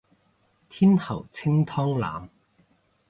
[0.67, 2.27] 天后清湯腩